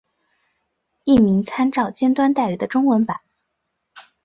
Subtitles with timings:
[1.03, 3.17] 译名参照尖端代理的中文版。